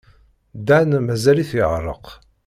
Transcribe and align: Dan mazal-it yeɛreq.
Dan 0.67 0.89
mazal-it 1.05 1.51
yeɛreq. 1.57 2.05